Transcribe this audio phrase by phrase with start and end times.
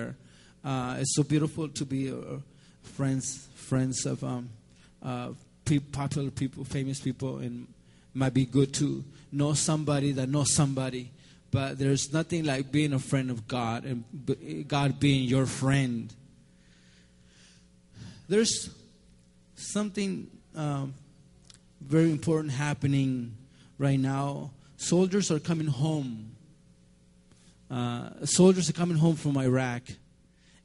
[0.00, 0.16] there.
[0.64, 2.38] Uh, it's so beautiful to be uh,
[2.82, 4.48] friends friends of um,
[5.02, 5.30] uh,
[5.92, 7.66] popular people, famous people, and
[8.14, 11.10] might be good to know somebody that knows somebody.
[11.52, 14.04] But there's nothing like being a friend of God and
[14.68, 16.12] God being your friend.
[18.28, 18.70] There's
[19.56, 20.94] something um,
[21.80, 23.34] very important happening
[23.78, 24.50] right now.
[24.76, 26.30] Soldiers are coming home.
[27.70, 29.82] Uh, soldiers are coming home from Iraq,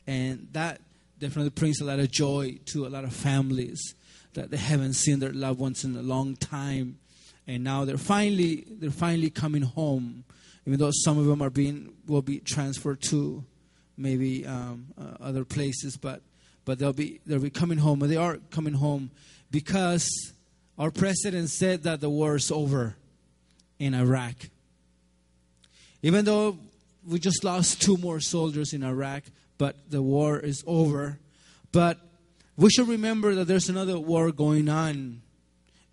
[0.08, 0.82] and that
[1.20, 3.94] definitely brings a lot of joy to a lot of families
[4.34, 6.98] that they haven't seen their loved ones in a long time,
[7.48, 10.24] and now they're finally they're finally coming home.
[10.66, 13.44] Even though some of them are being will be transferred to
[13.98, 16.22] maybe um, uh, other places, but
[16.66, 19.12] but they'll be they'll be coming home, and they are coming home
[19.52, 20.10] because
[20.80, 22.96] our president said that the war is over
[23.78, 24.36] in Iraq.
[26.02, 26.58] Even though
[27.08, 29.24] we just lost two more soldiers in Iraq,
[29.58, 31.20] but the war is over.
[31.72, 32.00] But
[32.58, 35.22] we should remember that there's another war going on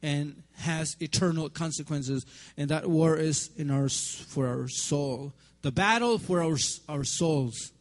[0.02, 2.24] and has eternal consequences,
[2.56, 5.32] and that war is in our for our soul.
[5.62, 6.56] The battle for our
[6.88, 7.72] our souls.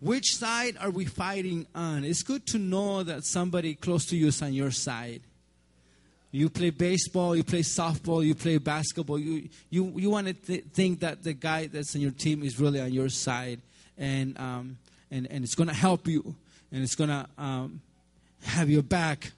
[0.00, 2.04] Which side are we fighting on?
[2.04, 5.22] It's good to know that somebody close to you is on your side.
[6.34, 9.18] You play baseball, you play softball, you play basketball.
[9.18, 12.58] You, you, you want to th- think that the guy that's on your team is
[12.58, 13.60] really on your side.
[13.98, 14.78] And, um,
[15.10, 16.34] and, and it's going to help you.
[16.72, 17.82] And it's going to um,
[18.44, 19.32] have your back.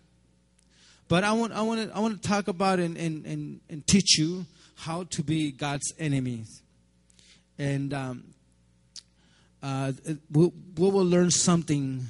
[1.09, 3.85] But I want, I want, to, I want to talk about and, and, and, and
[3.89, 6.63] teach you how to be God's enemies.
[7.59, 8.25] And um,
[9.65, 9.93] uh,
[10.31, 12.07] we, we will learn something.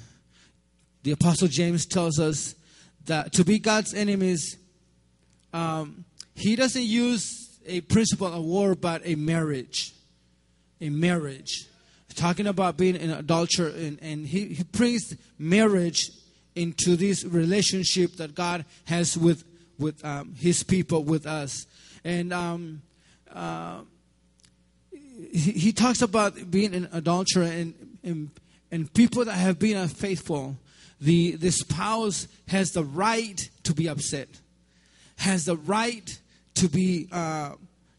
[1.04, 2.54] The Apostle James tells us
[3.06, 4.58] that to be God's enemies,
[5.54, 9.94] um, he doesn't use a principle of war, but a marriage.
[10.80, 11.66] A marriage.
[12.16, 16.10] Talking about being an adulterer, and, and he, he brings marriage
[16.54, 19.44] into this relationship that God has with,
[19.78, 21.66] with um, his people, with us.
[22.04, 22.82] And um,
[23.32, 23.80] uh,
[24.90, 27.74] he, he, talks about being an adulterer and,
[28.04, 28.30] and,
[28.70, 30.56] and people that have been unfaithful.
[31.00, 34.28] The, the spouse has the right to be upset
[35.16, 36.18] has the right
[36.54, 37.52] to be uh,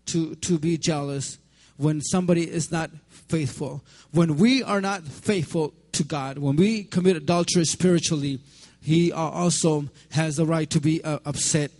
[0.07, 1.37] to to be jealous
[1.77, 3.83] when somebody is not faithful.
[4.11, 8.39] When we are not faithful to God, when we commit adultery spiritually,
[8.81, 11.71] He also has the right to be uh, upset.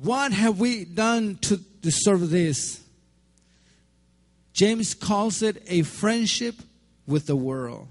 [0.00, 2.82] What have we done to deserve this?
[4.52, 6.56] James calls it a friendship
[7.06, 7.88] with the world.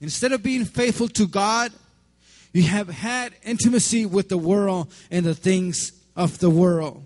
[0.00, 1.72] Instead of being faithful to God,
[2.52, 7.04] you have had intimacy with the world and the things of the world.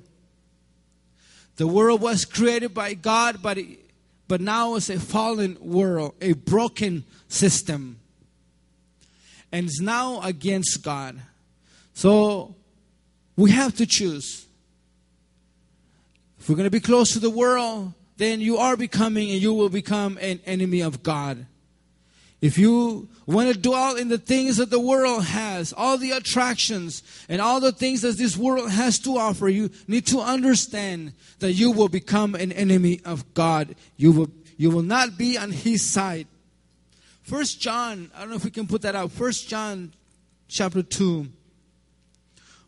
[1.56, 3.78] The world was created by God, but, it,
[4.28, 7.98] but now it's a fallen world, a broken system.
[9.50, 11.20] And it's now against God.
[11.92, 12.54] So
[13.36, 14.46] we have to choose.
[16.38, 19.52] If we're going to be close to the world, then you are becoming and you
[19.52, 21.46] will become an enemy of God.
[22.42, 27.04] If you want to dwell in the things that the world has, all the attractions
[27.28, 31.52] and all the things that this world has to offer, you need to understand that
[31.52, 33.76] you will become an enemy of God.
[33.96, 36.26] You will, you will not be on His side.
[37.22, 39.12] First John, I don't know if we can put that out.
[39.12, 39.92] First John
[40.48, 41.28] chapter 2,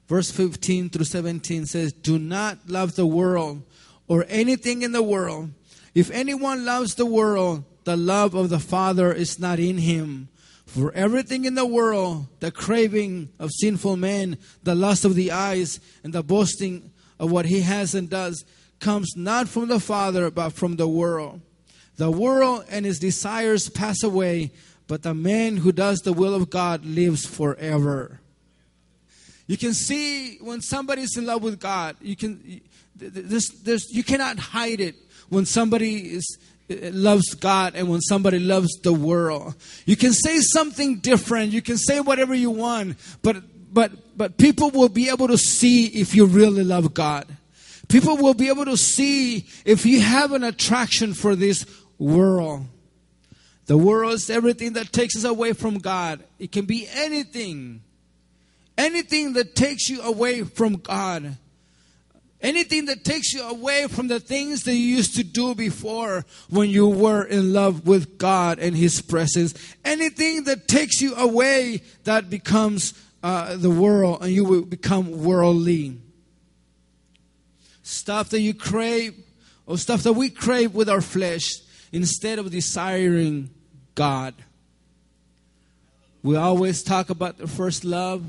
[0.06, 3.64] verse 15 through 17 says, Do not love the world
[4.06, 5.50] or anything in the world.
[5.96, 10.28] If anyone loves the world, the love of the Father is not in him.
[10.66, 15.78] For everything in the world, the craving of sinful men, the lust of the eyes,
[16.02, 18.44] and the boasting of what he has and does,
[18.80, 21.40] comes not from the Father, but from the world.
[21.96, 24.50] The world and its desires pass away,
[24.88, 28.20] but the man who does the will of God lives forever.
[29.46, 32.60] You can see when somebody's in love with God, you can
[32.96, 34.94] there's, there's, you cannot hide it
[35.28, 36.38] when somebody is
[36.68, 39.54] loves God and when somebody loves the world.
[39.86, 43.36] You can say something different, you can say whatever you want, but
[43.72, 47.26] but but people will be able to see if you really love God.
[47.88, 51.66] People will be able to see if you have an attraction for this
[51.98, 52.66] world.
[53.66, 56.22] The world is everything that takes us away from God.
[56.38, 57.82] It can be anything.
[58.76, 61.36] Anything that takes you away from God.
[62.44, 66.68] Anything that takes you away from the things that you used to do before when
[66.68, 69.54] you were in love with God and His presence.
[69.82, 72.92] Anything that takes you away that becomes
[73.22, 75.96] uh, the world and you will become worldly.
[77.82, 79.14] Stuff that you crave
[79.64, 81.48] or stuff that we crave with our flesh
[81.92, 83.48] instead of desiring
[83.94, 84.34] God.
[86.22, 88.22] We always talk about the first love.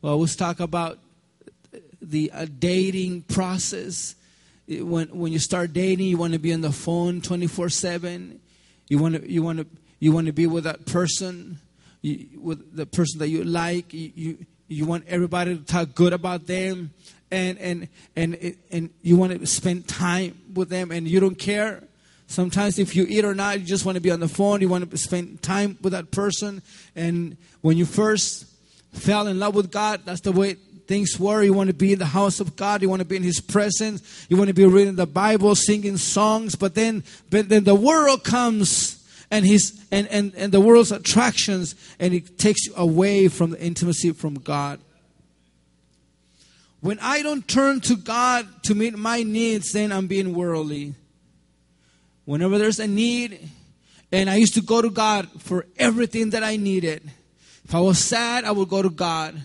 [0.00, 1.00] We always talk about
[2.02, 4.14] the uh, dating process.
[4.66, 7.68] It- When when you start dating, you want to be on the phone twenty four
[7.68, 8.40] seven.
[8.88, 9.66] You want to you want to
[10.00, 11.58] you want to be with that person,
[12.02, 13.92] you, with the person that you like.
[13.94, 16.90] You, you you want everybody to talk good about them,
[17.30, 21.84] and and and and you want to spend time with them, and you don't care.
[22.26, 24.62] Sometimes, if you eat or not, you just want to be on the phone.
[24.62, 26.62] You want to spend time with that person.
[26.96, 28.46] And when you first
[28.94, 30.56] fell in love with God, that's the way
[30.86, 31.42] things were.
[31.42, 32.82] You want to be in the house of God.
[32.82, 34.26] You want to be in His presence.
[34.28, 36.54] You want to be reading the Bible, singing songs.
[36.54, 39.02] But then, but then the world comes
[39.32, 43.60] and his and, and, and the world's attractions, and it takes you away from the
[43.60, 44.78] intimacy from God.
[46.80, 50.94] When I don't turn to God to meet my needs, then I'm being worldly.
[52.26, 53.48] Whenever there's a need,
[54.12, 57.10] and I used to go to God for everything that I needed.
[57.64, 59.40] If I was sad, I would go to God.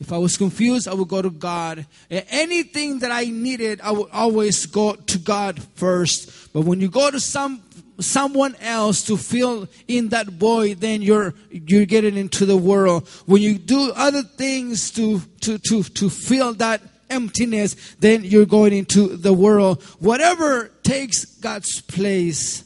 [0.00, 1.86] If I was confused, I would go to God.
[2.10, 6.52] Anything that I needed, I would always go to God first.
[6.52, 7.62] But when you go to some
[8.00, 13.08] someone else to fill in that void, then you're you're getting into the world.
[13.26, 18.72] When you do other things to to to to fill that emptiness, then you're going
[18.72, 19.82] into the world.
[20.00, 22.64] Whatever takes God's place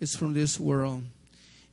[0.00, 1.02] is from this world.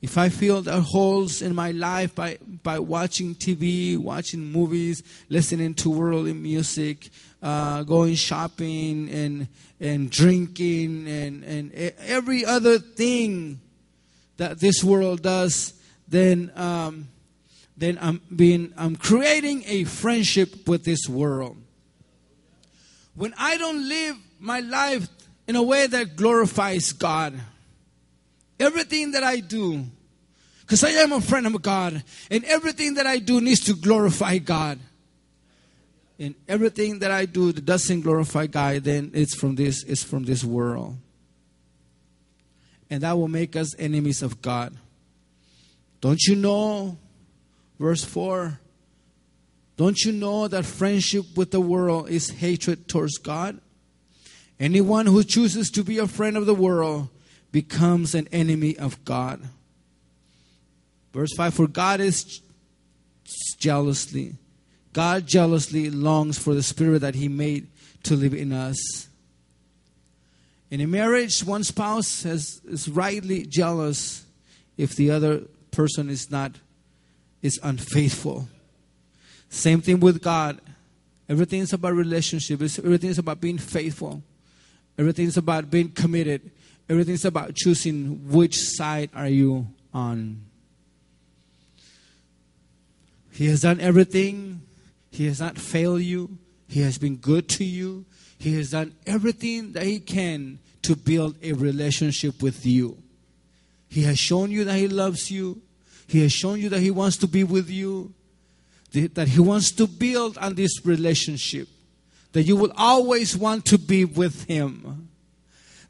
[0.04, 5.72] If I fill the holes in my life by, by watching TV, watching movies, listening
[5.76, 7.08] to worldly music,
[7.42, 9.48] uh, going shopping and,
[9.80, 13.62] and drinking and, and every other thing
[14.36, 15.72] that this world does,
[16.06, 17.08] then, um,
[17.74, 21.56] then I'm, being, I'm creating a friendship with this world.
[23.14, 25.08] When I don't live my life
[25.48, 27.40] in a way that glorifies God,
[28.58, 29.84] everything that I do,
[30.60, 34.38] because I am a friend of God, and everything that I do needs to glorify
[34.38, 34.78] God.
[36.18, 40.24] And everything that I do that doesn't glorify God, then it's from this, it's from
[40.24, 40.96] this world.
[42.88, 44.76] And that will make us enemies of God.
[46.00, 46.98] Don't you know,
[47.80, 48.60] verse 4,
[49.76, 53.60] don't you know that friendship with the world is hatred towards God?
[54.60, 57.08] Anyone who chooses to be a friend of the world
[57.54, 59.40] becomes an enemy of God.
[61.12, 62.40] Verse 5 For God is
[63.58, 64.34] jealously,
[64.92, 67.68] God jealously longs for the spirit that He made
[68.02, 69.08] to live in us.
[70.68, 74.24] In a marriage, one spouse has, is rightly jealous
[74.76, 76.56] if the other person is not
[77.40, 78.48] is unfaithful.
[79.48, 80.60] Same thing with God.
[81.28, 82.60] Everything is about relationship.
[82.60, 84.24] Everything is about being faithful.
[84.98, 86.50] Everything is about being committed.
[86.88, 90.42] Everything is about choosing which side are you on.
[93.32, 94.60] He has done everything.
[95.10, 96.38] He has not failed you.
[96.68, 98.04] He has been good to you.
[98.38, 102.98] He has done everything that he can to build a relationship with you.
[103.88, 105.62] He has shown you that he loves you.
[106.06, 108.12] He has shown you that he wants to be with you.
[108.92, 111.68] That he wants to build on this relationship.
[112.32, 115.08] That you will always want to be with him.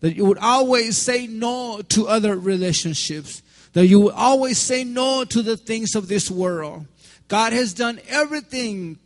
[0.04, 3.40] That you would always say no to other relationships.
[3.72, 6.84] That you would always say no to the things of this world.
[7.26, 8.98] God has done everything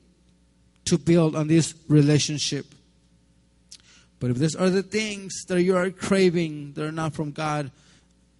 [0.87, 2.67] to build on this relationship.
[4.19, 7.71] But if there's other things that you are craving that are not from God,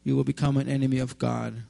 [0.03, 1.62] you will become an enemy of God.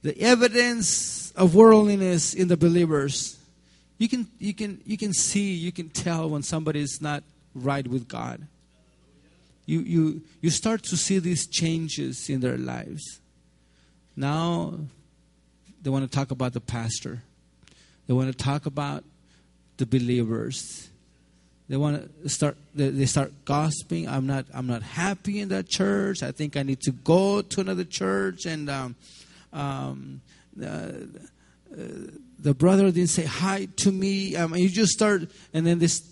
[0.00, 3.38] The evidence of worldliness in the believers,
[3.98, 7.22] you can, you can, you can see, you can tell when somebody is not
[7.54, 8.46] right with God.
[9.66, 13.20] You, you, you start to see these changes in their lives.
[14.16, 14.74] Now,
[15.82, 17.22] they want to talk about the pastor.
[18.06, 19.04] They want to talk about
[19.76, 20.88] the believers.
[21.68, 22.56] They want to start.
[22.74, 24.06] They, start gossiping.
[24.06, 24.44] I'm not.
[24.52, 26.22] I'm not happy in that church.
[26.22, 28.44] I think I need to go to another church.
[28.44, 28.96] And um,
[29.52, 30.20] um,
[30.62, 30.90] uh, uh,
[32.38, 34.36] the brother didn't say hi to me.
[34.36, 35.22] Um, you just start,
[35.54, 36.02] and then they s-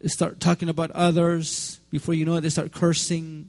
[0.00, 1.80] they start talking about others.
[1.90, 3.48] Before you know it, they start cursing.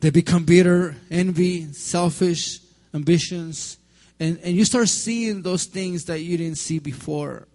[0.00, 2.58] They become bitter, envy, selfish,
[2.92, 3.78] ambitions.
[4.18, 7.46] And, and you start seeing those things that you didn't see before.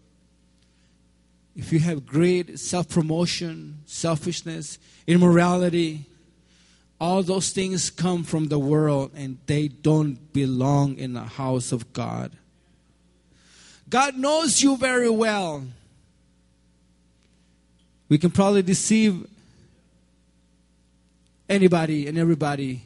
[1.55, 4.77] If you have greed, self promotion, selfishness,
[5.07, 6.05] immorality,
[6.99, 11.93] all those things come from the world and they don't belong in the house of
[11.93, 12.31] God.
[13.89, 15.65] God knows you very well.
[18.09, 19.27] We can probably deceive
[21.49, 22.83] anybody and everybody,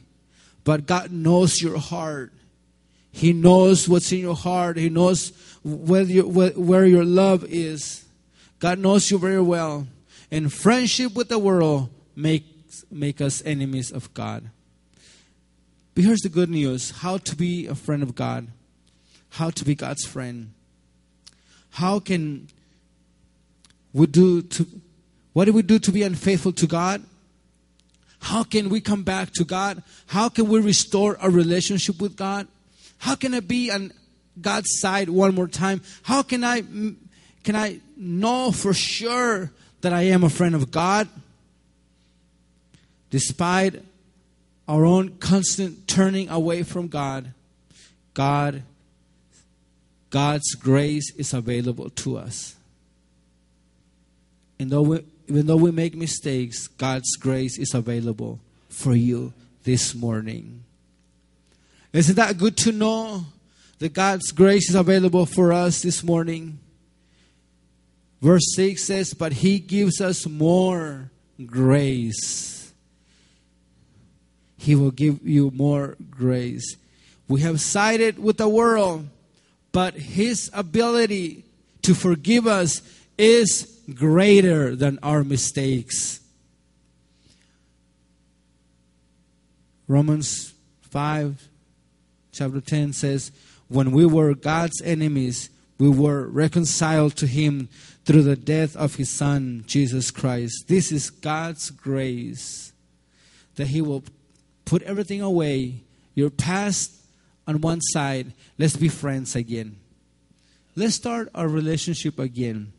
[0.64, 2.32] but God knows your heart.
[3.10, 4.76] He knows what's in your heart.
[4.76, 8.04] He knows where, you, where your love is.
[8.58, 9.86] God knows you very well.
[10.30, 12.46] And friendship with the world makes
[12.90, 14.50] make us enemies of God.
[15.94, 18.48] But here's the good news how to be a friend of God,
[19.30, 20.52] how to be God's friend.
[21.70, 22.48] How can
[23.92, 24.66] we do to
[25.32, 27.02] what do we do to be unfaithful to God?
[28.20, 29.82] How can we come back to God?
[30.06, 32.46] How can we restore a relationship with God?
[32.98, 33.92] How can I be on
[34.40, 35.82] God's side one more time?
[36.02, 36.62] How can I
[37.42, 41.08] can I know for sure that I am a friend of God?
[43.10, 43.82] Despite
[44.68, 47.32] our own constant turning away from God,
[48.14, 48.62] God
[50.12, 52.54] God's grace is available to us.
[54.60, 59.32] And though we, even though we make mistakes, God's grace is available for you
[59.64, 60.64] this morning.
[61.92, 63.26] Isn't that good to know
[63.78, 66.58] that God's grace is available for us this morning?
[68.20, 71.10] Verse 6 says, But He gives us more
[71.44, 72.72] grace.
[74.56, 76.76] He will give you more grace.
[77.28, 79.08] We have sided with the world,
[79.72, 81.44] but His ability
[81.82, 82.80] to forgive us
[83.18, 86.20] is greater than our mistakes.
[89.88, 91.48] Romans 5,
[92.32, 93.32] chapter 10 says,
[93.68, 97.68] When we were God's enemies, we were reconciled to Him
[98.04, 100.66] through the death of His Son, Jesus Christ.
[100.68, 102.72] This is God's grace
[103.56, 104.04] that He will
[104.64, 105.82] put everything away,
[106.14, 106.94] your past
[107.46, 108.32] on one side.
[108.58, 109.76] Let's be friends again.
[110.74, 112.72] Let's start our relationship again.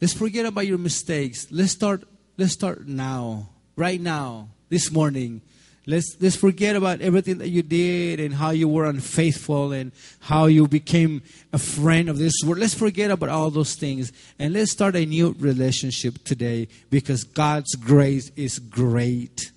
[0.00, 1.46] Let's forget about your mistakes.
[1.50, 2.04] Let's start
[2.36, 3.50] let's start now.
[3.76, 5.40] Right now, this morning.
[5.86, 10.46] Let's let's forget about everything that you did and how you were unfaithful and how
[10.46, 11.22] you became
[11.52, 12.58] a friend of this world.
[12.58, 17.74] Let's forget about all those things and let's start a new relationship today because God's
[17.74, 19.52] grace is great.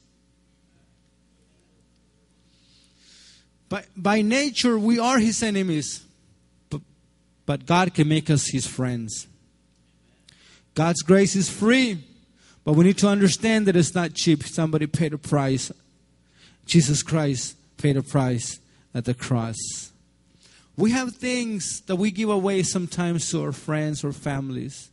[3.70, 6.06] By, by nature, we are his enemies,
[6.70, 6.82] but,
[7.46, 9.28] but God can make us his friends.
[10.78, 11.98] God's grace is free,
[12.64, 14.44] but we need to understand that it's not cheap.
[14.44, 15.72] Somebody paid a price.
[16.68, 18.60] Jesus Christ paid a price
[18.94, 19.58] at the cross.
[20.76, 24.92] We have things that we give away sometimes to our friends or families.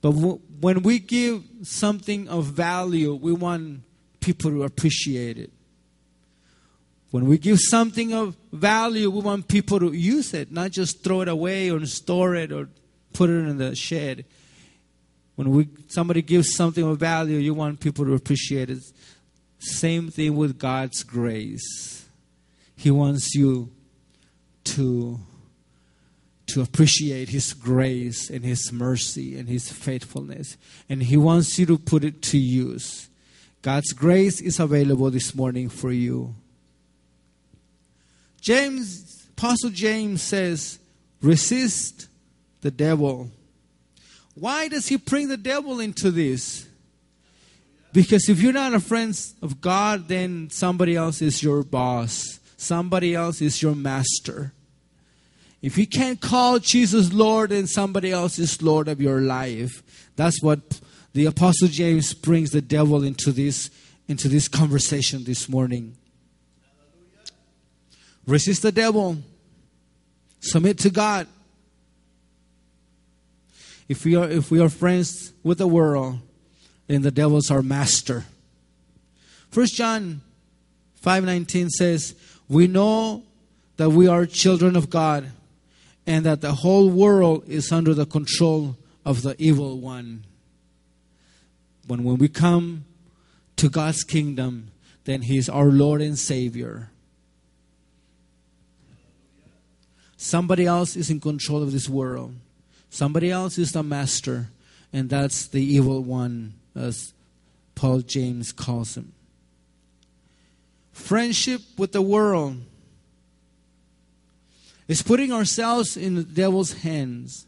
[0.00, 3.82] But when we give something of value, we want
[4.18, 5.52] people to appreciate it.
[7.12, 11.20] When we give something of value, we want people to use it, not just throw
[11.20, 12.68] it away or store it or
[13.12, 14.24] put it in the shed.
[15.36, 18.78] When we, somebody gives something of value, you want people to appreciate it.
[19.58, 22.06] Same thing with God's grace.
[22.76, 23.70] He wants you
[24.64, 25.18] to,
[26.46, 30.56] to appreciate His grace and His mercy and His faithfulness.
[30.88, 33.08] And He wants you to put it to use.
[33.62, 36.34] God's grace is available this morning for you.
[38.40, 40.78] James, Apostle James says,
[41.22, 42.08] resist
[42.60, 43.30] the devil
[44.34, 46.66] why does he bring the devil into this?
[47.92, 53.14] Because if you're not a friend of God, then somebody else is your boss, somebody
[53.14, 54.52] else is your master.
[55.62, 59.82] If you can't call Jesus Lord, then somebody else is Lord of your life.
[60.16, 60.80] That's what
[61.14, 63.70] the Apostle James brings the devil into this
[64.06, 65.96] into this conversation this morning.
[68.26, 69.16] Resist the devil.
[70.40, 71.26] Submit to God
[73.88, 76.18] if we are if we are friends with the world,
[76.86, 78.24] then the devil's our master.
[79.50, 80.22] First John
[81.02, 82.14] 5:19 says,
[82.48, 83.24] "We know
[83.76, 85.30] that we are children of God
[86.06, 90.24] and that the whole world is under the control of the evil one."
[91.86, 92.84] When when we come
[93.56, 94.70] to God's kingdom,
[95.04, 96.90] then he is our Lord and Savior.
[100.16, 102.34] Somebody else is in control of this world.
[102.94, 104.50] Somebody else is the master,
[104.92, 107.12] and that's the evil one, as
[107.74, 109.12] Paul James calls him.
[110.92, 112.58] Friendship with the world
[114.86, 117.46] is putting ourselves in the devil's hands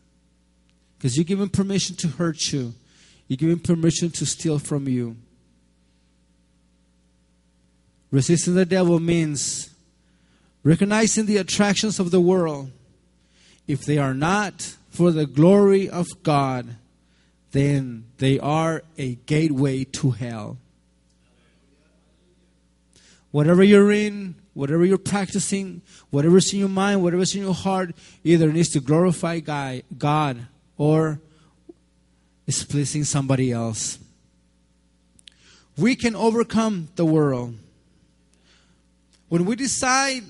[0.98, 2.74] because you give him permission to hurt you,
[3.28, 5.14] you give him permission to steal from you.
[8.10, 9.70] Resisting the devil means
[10.64, 12.72] recognizing the attractions of the world.
[13.68, 16.76] If they are not for the glory of God,
[17.52, 20.58] then they are a gateway to hell.
[23.36, 28.50] whatever you're in, whatever you're practicing, whatever's in your mind, whatever's in your heart, either
[28.50, 30.46] needs to glorify God
[30.78, 31.20] or
[32.46, 33.98] is pleasing somebody else.
[35.76, 37.58] We can overcome the world.
[39.28, 40.22] When we decide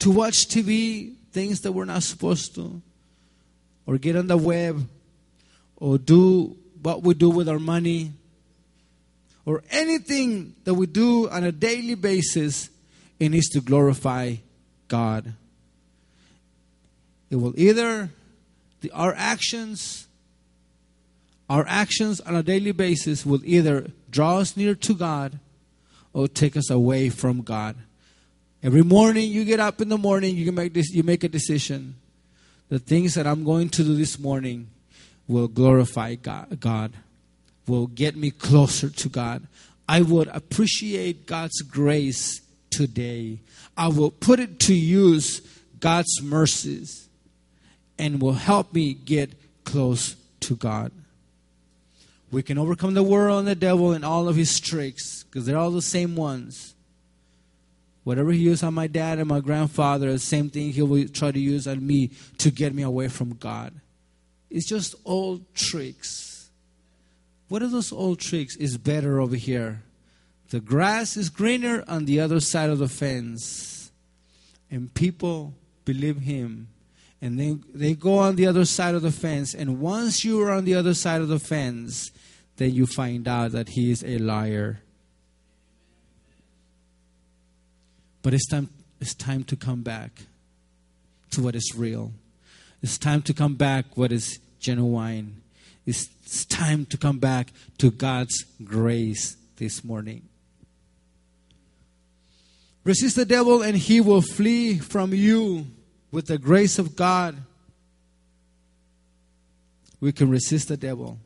[0.00, 2.82] to watch TV, things that we're not supposed to,
[3.86, 4.86] or get on the web,
[5.76, 8.12] or do what we do with our money,
[9.44, 12.70] or anything that we do on a daily basis,
[13.18, 14.36] it needs to glorify
[14.88, 15.34] God.
[17.30, 18.10] It will either,
[18.82, 20.06] the, our actions,
[21.48, 25.38] our actions on a daily basis will either draw us near to God
[26.12, 27.76] or take us away from God.
[28.62, 31.96] Every morning you get up in the morning, you make this, you make a decision.
[32.72, 34.70] The things that I'm going to do this morning
[35.28, 36.94] will glorify God,
[37.66, 39.46] will get me closer to God.
[39.86, 43.40] I would appreciate God's grace today.
[43.76, 45.42] I will put it to use
[45.80, 47.10] God's mercies
[47.98, 50.92] and will help me get close to God.
[52.30, 55.58] We can overcome the world and the devil and all of his tricks because they're
[55.58, 56.72] all the same ones.
[58.04, 61.30] Whatever he used on my dad and my grandfather, the same thing he will try
[61.30, 63.72] to use on me to get me away from God.
[64.50, 66.50] It's just old tricks.
[67.48, 68.56] What are those old tricks?
[68.56, 69.82] Is better over here.
[70.50, 73.90] The grass is greener on the other side of the fence.
[74.70, 75.54] And people
[75.84, 76.68] believe him.
[77.22, 79.54] And then they go on the other side of the fence.
[79.54, 82.10] And once you are on the other side of the fence,
[82.56, 84.81] then you find out that he is a liar.
[88.22, 88.68] But it's time,
[89.00, 90.22] it's time to come back
[91.32, 92.12] to what is real.
[92.82, 95.42] It's time to come back what is genuine.
[95.86, 100.28] It's, it's time to come back to God's grace this morning.
[102.84, 105.66] Resist the devil and he will flee from you
[106.10, 107.36] with the grace of God.
[110.00, 111.18] We can resist the devil.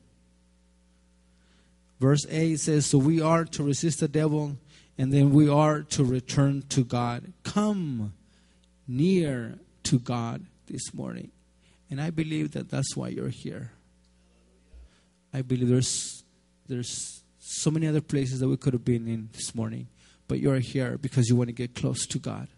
[1.98, 4.58] Verse 8 says, So we are to resist the devil
[4.98, 7.32] and then we are to return to God.
[7.42, 8.14] Come
[8.88, 11.30] near to God this morning.
[11.90, 13.72] And I believe that that's why you're here.
[15.32, 16.24] I believe there's
[16.66, 19.86] there's so many other places that we could have been in this morning,
[20.26, 22.48] but you're here because you want to get close to God.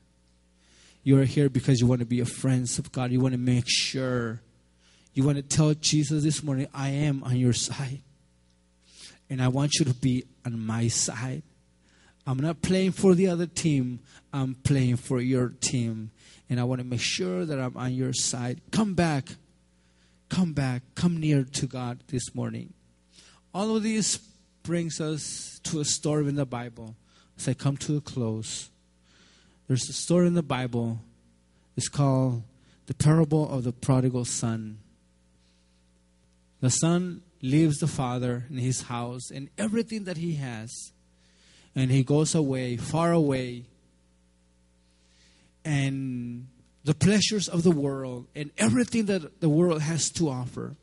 [1.03, 3.11] You're here because you want to be a friend of God.
[3.11, 4.41] You want to make sure.
[5.15, 8.03] You want to tell Jesus this morning, I am on your side.
[9.31, 11.43] And I want you to be on my side.
[12.29, 14.01] I'm not playing for the other team,
[14.35, 16.11] I'm playing for your team.
[16.51, 18.61] And I want to make sure that I'm on your side.
[18.71, 19.31] Come back.
[20.29, 20.83] Come back.
[20.95, 22.75] Come near to God this morning.
[23.55, 24.19] All of this
[24.63, 26.97] brings us to a story in the Bible.
[27.39, 28.69] As I come to a close,
[29.67, 31.01] there's a story in the Bible.
[31.79, 32.43] It's called
[32.87, 34.81] the parable of the prodigal son.
[36.61, 40.93] The son leaves the father in his house and everything that he has
[41.75, 43.65] and he goes away, far away.
[45.65, 46.47] And
[46.85, 50.75] the pleasures of the world and everything that the world has to offer.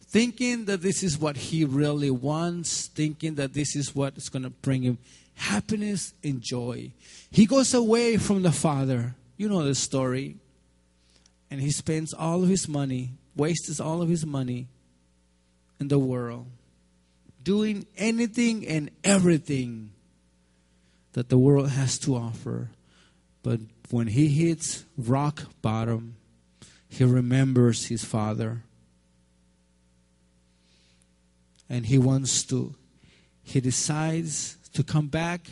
[0.00, 4.42] Thinking that this is what he really wants, thinking that this is what is going
[4.42, 4.98] to bring him
[5.34, 6.90] happiness and joy.
[7.30, 9.14] He goes away from the Father.
[9.36, 10.36] You know the story.
[11.50, 14.66] And he spends all of his money, wastes all of his money
[15.80, 16.46] in the world
[17.42, 19.90] doing anything and everything
[21.12, 22.70] that the world has to offer.
[23.42, 26.16] But when he hits rock bottom,
[26.88, 28.62] he remembers his father.
[31.68, 32.74] And he wants to,
[33.42, 35.48] he decides to come back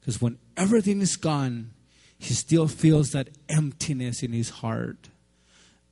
[0.00, 1.70] because when everything is gone,
[2.18, 5.08] he still feels that emptiness in his heart.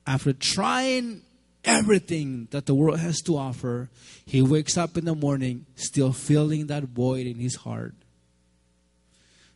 [0.05, 1.21] After trying
[1.63, 3.89] everything that the world has to offer,
[4.25, 7.93] he wakes up in the morning still feeling that void in his heart,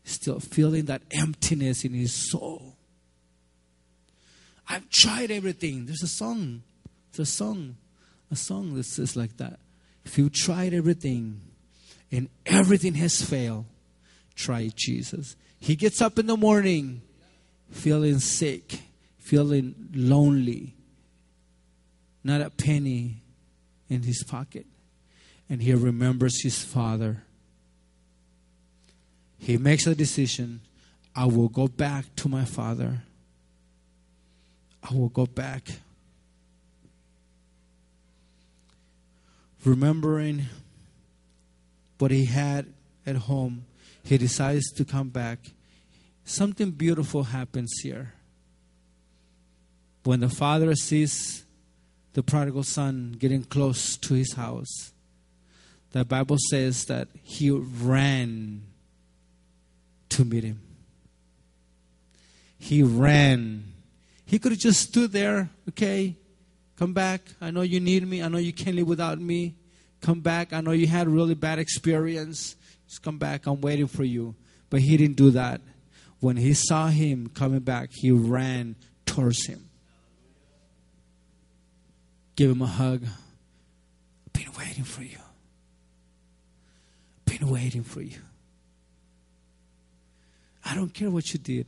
[0.03, 2.75] still feeling that emptiness in his soul.
[4.67, 5.85] I've tried everything.
[5.85, 6.63] There's a song,
[7.11, 7.75] there's a song,
[8.31, 9.59] a song that says like that.
[10.05, 11.41] If you tried everything
[12.11, 13.65] and everything has failed,
[14.35, 15.35] try Jesus.
[15.59, 17.01] He gets up in the morning
[17.71, 18.79] feeling sick,
[19.17, 20.75] feeling lonely
[22.23, 23.21] not a penny
[23.89, 24.65] in his pocket.
[25.49, 27.23] And he remembers his father.
[29.37, 30.61] He makes a decision
[31.15, 33.03] I will go back to my father.
[34.81, 35.67] I will go back.
[39.63, 40.45] Remembering
[41.99, 42.73] what he had
[43.05, 43.65] at home.
[44.03, 45.39] He decides to come back.
[46.25, 48.13] Something beautiful happens here.
[50.03, 51.45] When the father sees
[52.13, 54.93] the prodigal son getting close to his house,
[55.91, 58.63] the Bible says that he ran
[60.09, 60.61] to meet him.
[62.57, 63.73] He ran.
[64.25, 66.15] He could have just stood there, okay,
[66.77, 67.21] come back.
[67.41, 68.23] I know you need me.
[68.23, 69.55] I know you can't live without me.
[70.01, 70.53] Come back.
[70.53, 72.55] I know you had a really bad experience.
[72.87, 73.47] Just come back.
[73.47, 74.35] I'm waiting for you.
[74.69, 75.61] But he didn't do that.
[76.19, 79.69] When he saw him coming back, he ran towards him.
[82.35, 83.03] Give him a hug.
[83.05, 85.17] I've been waiting for you
[87.33, 88.19] I've been waiting for you.
[90.65, 91.67] I don't care what you did.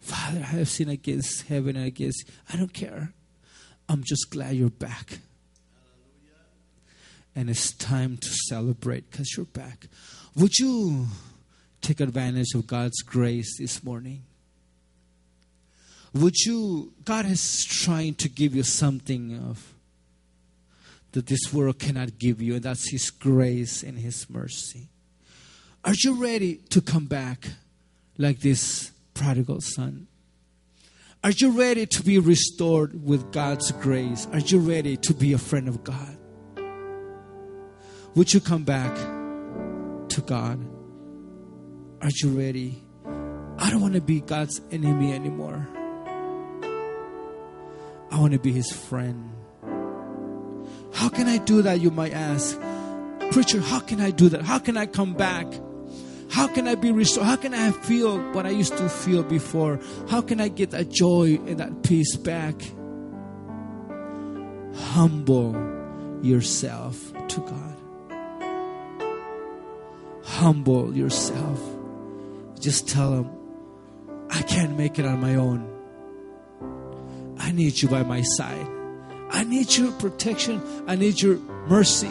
[0.00, 2.28] Father, I have sinned against heaven and against.
[2.52, 3.12] I don't care.
[3.88, 5.18] I'm just glad you're back.
[5.74, 6.44] Hallelujah.
[7.34, 9.88] And it's time to celebrate because you're back.
[10.34, 11.06] Would you
[11.80, 14.24] take advantage of God's grace this morning?
[16.14, 19.74] Would you, God is trying to give you something of
[21.16, 24.88] that this world cannot give you, and that's His grace and His mercy.
[25.82, 27.48] Are you ready to come back
[28.18, 30.08] like this prodigal son?
[31.24, 34.28] Are you ready to be restored with God's grace?
[34.32, 36.18] Are you ready to be a friend of God?
[38.14, 40.58] Would you come back to God?
[42.02, 42.82] Are you ready?
[43.58, 45.66] I don't want to be God's enemy anymore.
[48.16, 49.30] I want to be his friend.
[50.94, 51.82] How can I do that?
[51.82, 52.58] You might ask.
[53.30, 54.40] Preacher, how can I do that?
[54.40, 55.46] How can I come back?
[56.30, 57.26] How can I be restored?
[57.26, 59.78] How can I feel what I used to feel before?
[60.08, 62.54] How can I get that joy and that peace back?
[64.74, 65.52] Humble
[66.22, 67.76] yourself to God.
[70.24, 71.60] Humble yourself.
[72.60, 73.30] Just tell Him,
[74.30, 75.75] I can't make it on my own.
[77.46, 78.66] I need you by my side.
[79.30, 80.60] I need your protection.
[80.88, 81.36] I need your
[81.68, 82.10] mercy.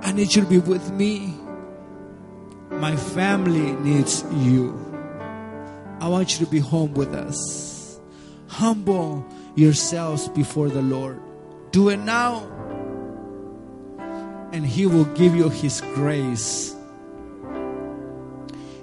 [0.00, 1.36] I need you to be with me.
[2.68, 4.74] My family needs you.
[6.00, 8.00] I want you to be home with us.
[8.48, 11.20] Humble yourselves before the Lord.
[11.70, 12.40] Do it now.
[14.50, 16.74] And He will give you His grace.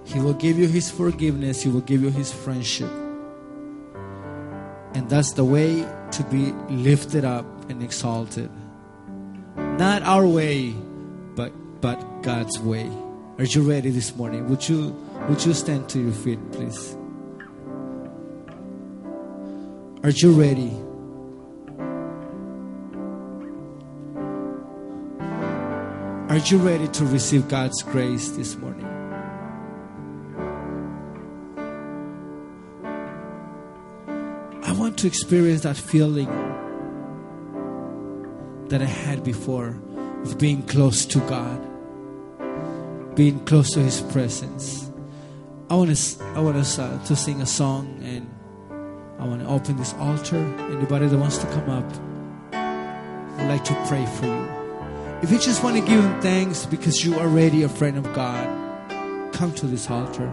[0.06, 1.62] He will give you His forgiveness.
[1.62, 3.09] He will give you His friendship.
[4.94, 8.50] And that's the way to be lifted up and exalted.
[9.56, 10.72] Not our way,
[11.36, 12.92] but but God's way.
[13.38, 14.50] Are you ready this morning?
[14.50, 14.96] Would you
[15.30, 16.96] would you stand to your feet, please?
[20.04, 20.72] Are you ready?
[26.30, 28.89] Are you ready to receive God's grace this morning?
[35.02, 36.28] To experience that feeling
[38.68, 39.80] that I had before
[40.24, 44.92] of being close to God, being close to His presence.
[45.70, 48.30] I want us, I want us uh, to sing a song, and
[49.20, 50.38] I want to open this altar.
[50.38, 51.90] Anybody that wants to come up,
[52.54, 54.50] I'd like to pray for you.
[55.22, 58.04] If you just want to give Him thanks because you are already a friend of
[58.14, 58.46] God,
[59.34, 60.28] come to this altar.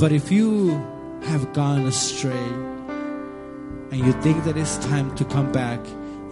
[0.00, 0.70] But if you
[1.22, 2.48] have gone astray
[3.92, 5.78] and you think that it's time to come back,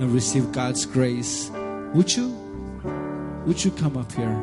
[0.01, 1.51] and receive God's grace,
[1.93, 2.29] would you?
[3.45, 4.35] Would you come up here?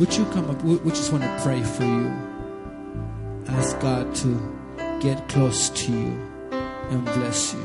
[0.00, 0.60] Would you come up?
[0.64, 2.12] We just want to pray for you.
[3.46, 6.20] Ask God to get close to you
[6.50, 7.62] and bless you.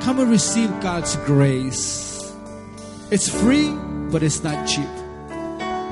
[0.00, 2.34] Come and receive God's grace.
[3.10, 3.68] It's free,
[4.10, 4.88] but it's not cheap.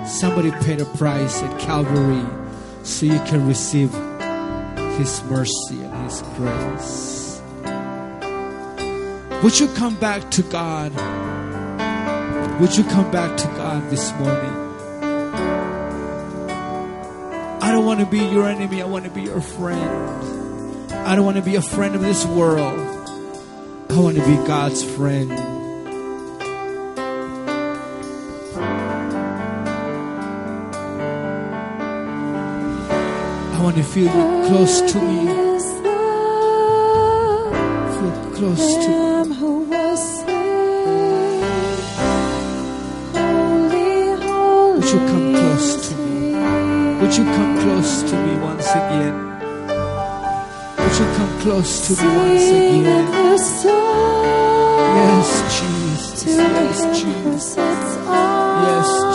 [0.09, 2.25] Somebody paid a price at Calvary
[2.83, 3.93] so you can receive
[4.99, 7.41] His mercy and his grace.
[9.43, 10.93] Would you come back to God?
[12.61, 14.57] Would you come back to God this morning?
[17.63, 18.83] I don't want to be your enemy.
[18.83, 20.93] I want to be your friend.
[20.93, 22.79] I don't want to be a friend of this world.
[23.91, 25.60] I want to be God's friend.
[33.61, 35.27] I want to feel you close to me
[37.97, 38.89] Feel close to
[39.29, 39.35] me.
[39.37, 41.41] who was slain.
[44.77, 46.33] Would you come close to me?
[47.03, 49.15] Would you come close to me once again?
[50.79, 53.07] Would you come close to me once again?
[54.97, 56.37] Yes, Jesus.
[56.37, 57.55] Yes, Jesus.
[58.61, 59.10] peals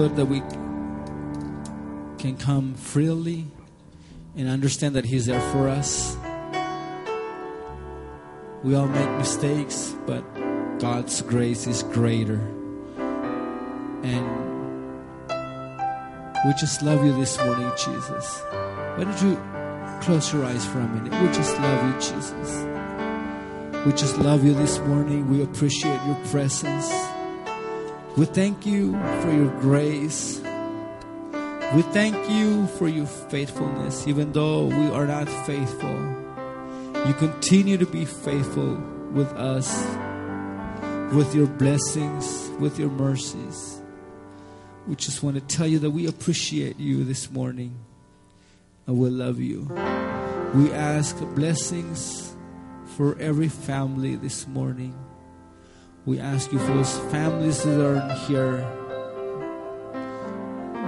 [0.00, 0.40] good that we
[2.16, 3.46] can come freely
[4.34, 6.16] and understand that He's there for us.
[8.62, 10.22] We all make mistakes, but
[10.78, 12.40] God's grace is greater.
[14.02, 14.24] And
[16.46, 18.40] we just love you this morning, Jesus.
[18.96, 19.36] Why don't you
[20.00, 21.12] close your eyes for a minute?
[21.20, 23.84] We just love you, Jesus.
[23.84, 25.28] We just love you this morning.
[25.28, 26.88] We appreciate your presence.
[28.16, 28.92] We thank you
[29.22, 30.40] for your grace.
[31.74, 35.96] We thank you for your faithfulness, even though we are not faithful.
[37.06, 38.74] You continue to be faithful
[39.12, 39.72] with us,
[41.14, 43.80] with your blessings, with your mercies.
[44.86, 47.78] We just want to tell you that we appreciate you this morning
[48.86, 49.68] and we love you.
[50.54, 52.34] We ask blessings
[52.96, 54.98] for every family this morning.
[56.10, 58.66] We ask you for those families that aren't here.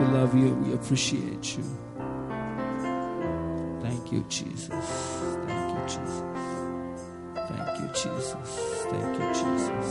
[0.01, 0.53] We love you.
[0.53, 1.63] We appreciate you.
[3.81, 4.69] Thank you, Jesus.
[5.47, 6.23] Thank you, Jesus.
[7.37, 8.51] Thank you, Jesus.
[8.91, 9.91] Thank you, Jesus.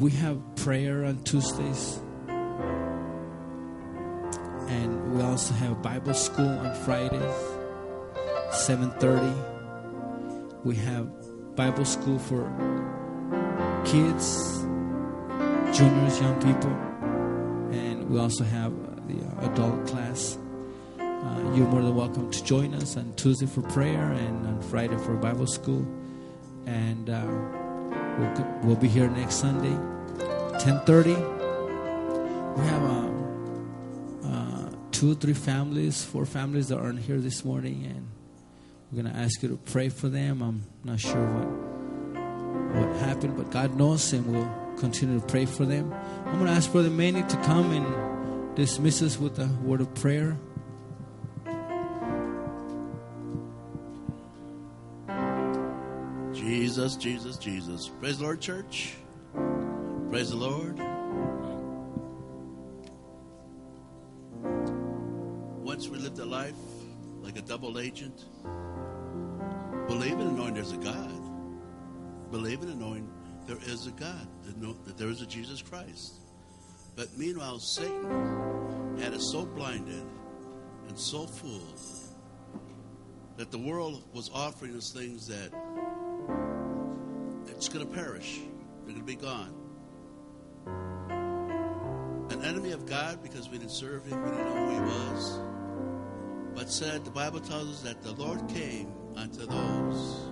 [0.00, 2.00] We have prayer on Tuesdays.
[4.68, 7.36] And we also have Bible school on Fridays,
[8.52, 9.34] 7:30.
[10.64, 11.23] We have
[11.56, 12.42] Bible school for
[13.84, 14.58] kids,
[15.76, 16.72] juniors, young people,
[17.70, 18.72] and we also have
[19.06, 20.36] the uh, adult class.
[20.98, 24.96] Uh, you're more than welcome to join us on Tuesday for prayer and on Friday
[24.98, 25.86] for Bible school.
[26.66, 27.24] And uh,
[28.18, 29.76] we'll, we'll be here next Sunday,
[30.58, 31.14] 10:30.
[32.56, 38.08] We have um, uh, two three families, four families that aren't here this morning, and
[38.94, 40.40] we're gonna ask you to pray for them.
[40.40, 41.64] I'm not sure what
[42.74, 45.92] what happened, but God knows, and we'll continue to pray for them.
[46.26, 50.36] I'm gonna ask Brother Manny to come and dismiss us with a word of prayer.
[56.32, 57.90] Jesus, Jesus, Jesus.
[58.00, 58.94] Praise the Lord, church.
[60.10, 60.93] Praise the Lord.
[67.46, 68.24] Double agent,
[69.86, 71.20] believing and knowing there's a God.
[72.30, 73.08] Believing and knowing
[73.46, 76.14] there is a God, that, that there is a Jesus Christ.
[76.96, 80.04] But meanwhile, Satan had us so blinded
[80.88, 81.80] and so fooled
[83.36, 85.50] that the world was offering us things that
[87.48, 88.40] it's going to perish.
[88.84, 89.54] They're going to be gone.
[92.30, 95.53] An enemy of God because we didn't serve him, we didn't know who he was.
[96.54, 100.30] But said, the Bible tells us that the Lord came unto those.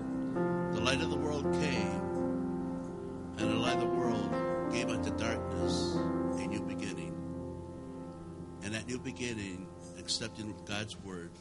[0.74, 2.00] The light of the world came,
[3.38, 5.94] and the light of the world gave unto darkness
[6.40, 7.14] a new beginning.
[8.62, 9.66] And that new beginning,
[9.98, 11.32] accepting God's word,